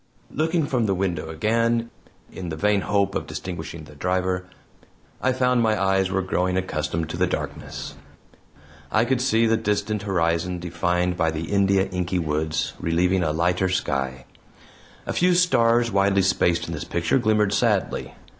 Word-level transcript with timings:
Looking 0.33 0.65
from 0.65 0.87
the 0.87 0.95
window 0.95 1.29
again, 1.29 1.91
in 2.31 2.49
the 2.49 2.55
vain 2.55 2.81
hope 2.81 3.13
of 3.13 3.27
distinguishing 3.27 3.83
the 3.83 3.93
driver, 3.93 4.47
I 5.21 5.31
found 5.31 5.61
my 5.61 5.79
eyes 5.79 6.09
were 6.09 6.23
growing 6.23 6.57
accustomed 6.57 7.07
to 7.11 7.17
the 7.17 7.27
darkness. 7.27 7.93
I 8.91 9.05
could 9.05 9.21
see 9.21 9.45
the 9.45 9.57
distant 9.57 10.01
horizon, 10.01 10.57
defined 10.57 11.17
by 11.17 11.29
India 11.31 11.85
inky 11.85 12.17
woods, 12.17 12.73
relieving 12.79 13.21
a 13.21 13.31
lighter 13.31 13.69
sky. 13.69 14.25
A 15.05 15.13
few 15.13 15.35
stars 15.35 15.91
widely 15.91 16.23
spaced 16.23 16.65
in 16.67 16.73
this 16.73 16.83
picture 16.83 17.19
glimmered 17.19 17.53
sadly. 17.53 18.15